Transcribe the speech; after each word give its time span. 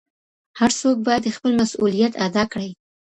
هر 0.59 0.71
څوک 0.79 0.97
بايد 1.05 1.23
خپل 1.37 1.51
مسووليت 1.61 2.13
ادا 2.25 2.43
کړي. 2.51 2.69